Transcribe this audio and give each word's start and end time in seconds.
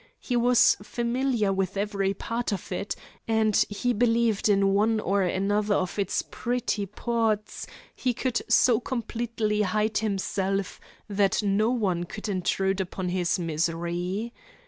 He 0.19 0.35
was 0.35 0.77
familiar 0.81 1.53
with 1.53 1.77
every 1.77 2.15
part 2.15 2.51
of 2.51 2.71
it, 2.71 2.95
and 3.27 3.55
he 3.69 3.93
believed 3.93 4.49
in 4.49 4.73
one 4.73 4.99
or 4.99 5.21
another 5.21 5.75
of 5.75 5.99
its 5.99 6.23
pretty 6.23 6.87
ports 6.87 7.67
he 7.95 8.11
could 8.15 8.41
so 8.51 8.79
completely 8.79 9.61
hide 9.61 9.99
himself 9.99 10.79
that 11.07 11.43
no 11.43 11.69
one 11.69 12.05
could 12.05 12.27
intrude 12.27 12.81
upon 12.81 13.09
his 13.09 13.37
misery. 13.37 14.33